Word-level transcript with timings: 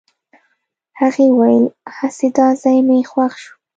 هغې 0.99 1.25
وويل 1.31 1.65
هسې 1.97 2.27
دا 2.37 2.47
ځای 2.61 2.77
مې 2.87 2.99
خوښ 3.09 3.33
شو. 3.43 3.53